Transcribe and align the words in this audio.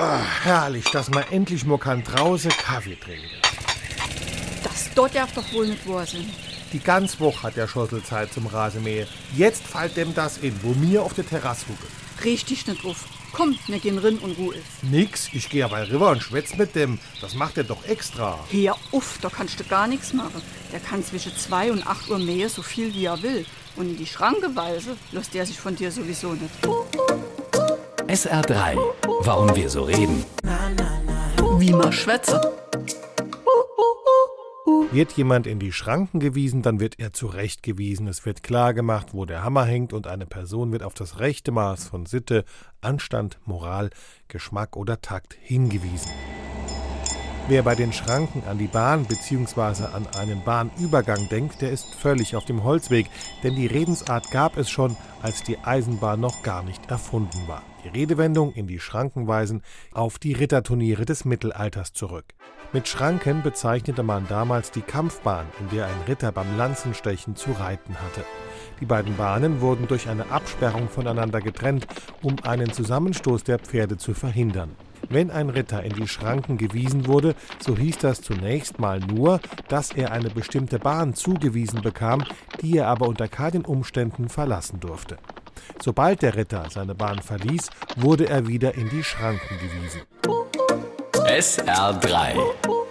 Ach, 0.00 0.44
herrlich, 0.44 0.84
dass 0.92 1.10
man 1.10 1.24
endlich 1.32 1.66
mal 1.66 1.76
kann 1.76 2.04
draußen 2.04 2.52
Kaffee 2.52 2.94
trinken. 2.94 3.26
Das 4.62 4.90
dort 4.94 5.16
darf 5.16 5.32
doch 5.34 5.52
wohl 5.52 5.66
nicht 5.66 5.88
wahr 5.88 6.06
sein. 6.06 6.30
Die 6.72 6.78
ganze 6.78 7.18
Woche 7.18 7.42
hat 7.42 7.56
der 7.56 7.66
Schossel 7.66 8.04
Zeit 8.04 8.32
zum 8.32 8.46
Rasenmähen. 8.46 9.08
Jetzt 9.36 9.66
fällt 9.66 9.96
dem 9.96 10.14
das 10.14 10.38
in, 10.38 10.54
wo 10.62 10.68
mir 10.74 11.02
auf 11.02 11.14
der 11.14 11.26
Terrasse 11.26 11.66
hucke. 11.68 11.88
Richtig 12.24 12.64
nicht 12.68 12.84
drauf. 12.84 13.06
Komm, 13.32 13.58
wir 13.66 13.80
gehen 13.80 13.98
rin 13.98 14.18
und 14.18 14.38
Ruhe 14.38 14.54
ist. 14.54 14.84
Nix, 14.84 15.30
ich 15.32 15.50
gehe 15.50 15.64
aber 15.64 15.90
rüber 15.90 16.10
und 16.10 16.22
schwätz 16.22 16.54
mit 16.54 16.76
dem. 16.76 17.00
Das 17.20 17.34
macht 17.34 17.58
er 17.58 17.64
doch 17.64 17.84
extra. 17.84 18.38
Hör 18.50 18.76
uff, 18.92 19.18
da 19.20 19.28
kannst 19.30 19.58
du 19.58 19.64
gar 19.64 19.88
nichts 19.88 20.12
machen. 20.12 20.42
Der 20.72 20.78
kann 20.78 21.02
zwischen 21.02 21.36
2 21.36 21.72
und 21.72 21.84
8 21.84 22.08
Uhr 22.08 22.20
mähen, 22.20 22.48
so 22.48 22.62
viel 22.62 22.94
wie 22.94 23.06
er 23.06 23.20
will. 23.20 23.44
Und 23.74 23.88
in 23.90 23.96
die 23.96 24.06
Schranke 24.06 24.54
weise, 24.54 24.96
lässt 25.10 25.34
er 25.34 25.44
sich 25.44 25.58
von 25.58 25.74
dir 25.74 25.90
sowieso 25.90 26.34
nicht. 26.34 26.54
SR3. 28.06 28.78
Warum 29.20 29.54
wir 29.56 29.68
so 29.68 29.82
reden. 29.82 30.24
Wie 31.58 31.72
man 31.72 31.92
schwätze. 31.92 32.40
Wird 34.90 35.12
jemand 35.12 35.46
in 35.46 35.58
die 35.58 35.72
Schranken 35.72 36.18
gewiesen, 36.20 36.62
dann 36.62 36.80
wird 36.80 36.98
er 36.98 37.12
zurechtgewiesen. 37.12 38.06
Es 38.06 38.24
wird 38.24 38.42
klar 38.42 38.72
gemacht, 38.74 39.08
wo 39.12 39.24
der 39.24 39.42
Hammer 39.44 39.64
hängt 39.64 39.92
und 39.92 40.06
eine 40.06 40.26
Person 40.26 40.72
wird 40.72 40.82
auf 40.82 40.94
das 40.94 41.18
rechte 41.18 41.52
Maß 41.52 41.88
von 41.88 42.06
Sitte, 42.06 42.44
Anstand, 42.80 43.38
Moral, 43.44 43.90
Geschmack 44.28 44.76
oder 44.76 45.00
Takt 45.00 45.36
hingewiesen. 45.40 46.10
Wer 47.50 47.62
bei 47.62 47.74
den 47.74 47.94
Schranken 47.94 48.42
an 48.46 48.58
die 48.58 48.66
Bahn 48.66 49.06
bzw. 49.06 49.84
an 49.94 50.06
einen 50.18 50.44
Bahnübergang 50.44 51.30
denkt, 51.30 51.62
der 51.62 51.70
ist 51.70 51.94
völlig 51.94 52.36
auf 52.36 52.44
dem 52.44 52.62
Holzweg, 52.62 53.06
denn 53.42 53.56
die 53.56 53.66
Redensart 53.66 54.30
gab 54.30 54.58
es 54.58 54.68
schon, 54.68 54.98
als 55.22 55.44
die 55.44 55.56
Eisenbahn 55.56 56.20
noch 56.20 56.42
gar 56.42 56.62
nicht 56.62 56.90
erfunden 56.90 57.48
war. 57.48 57.62
Die 57.82 57.88
Redewendung 57.88 58.52
in 58.52 58.66
die 58.66 58.78
Schranken 58.78 59.26
weisen 59.26 59.62
auf 59.94 60.18
die 60.18 60.34
Ritterturniere 60.34 61.06
des 61.06 61.24
Mittelalters 61.24 61.94
zurück. 61.94 62.26
Mit 62.74 62.86
Schranken 62.86 63.42
bezeichnete 63.42 64.02
man 64.02 64.28
damals 64.28 64.70
die 64.70 64.82
Kampfbahn, 64.82 65.46
in 65.58 65.74
der 65.74 65.86
ein 65.86 66.02
Ritter 66.06 66.32
beim 66.32 66.58
Lanzenstechen 66.58 67.34
zu 67.34 67.52
reiten 67.52 67.94
hatte. 67.94 68.26
Die 68.78 68.84
beiden 68.84 69.16
Bahnen 69.16 69.62
wurden 69.62 69.88
durch 69.88 70.10
eine 70.10 70.30
Absperrung 70.30 70.90
voneinander 70.90 71.40
getrennt, 71.40 71.86
um 72.20 72.36
einen 72.42 72.74
Zusammenstoß 72.74 73.42
der 73.44 73.58
Pferde 73.58 73.96
zu 73.96 74.12
verhindern. 74.12 74.76
Wenn 75.10 75.30
ein 75.30 75.48
Ritter 75.48 75.82
in 75.82 75.94
die 75.94 76.08
Schranken 76.08 76.58
gewiesen 76.58 77.06
wurde, 77.06 77.34
so 77.60 77.76
hieß 77.76 77.98
das 77.98 78.20
zunächst 78.20 78.78
mal 78.78 79.00
nur, 79.00 79.40
dass 79.68 79.92
er 79.92 80.12
eine 80.12 80.30
bestimmte 80.30 80.78
Bahn 80.78 81.14
zugewiesen 81.14 81.80
bekam, 81.80 82.24
die 82.60 82.76
er 82.76 82.88
aber 82.88 83.08
unter 83.08 83.28
keinen 83.28 83.64
Umständen 83.64 84.28
verlassen 84.28 84.80
durfte. 84.80 85.18
Sobald 85.80 86.22
der 86.22 86.36
Ritter 86.36 86.66
seine 86.70 86.94
Bahn 86.94 87.20
verließ, 87.20 87.70
wurde 87.96 88.28
er 88.28 88.46
wieder 88.46 88.74
in 88.74 88.88
die 88.90 89.04
Schranken 89.04 89.56
gewiesen. 89.58 90.02
SR3. 91.26 92.87